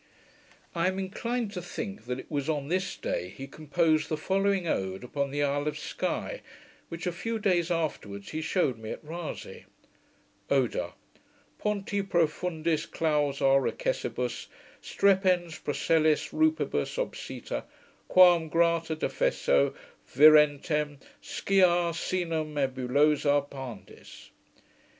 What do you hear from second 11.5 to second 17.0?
Ponti profundis clausa recessibus, Strepens procellis, rupibus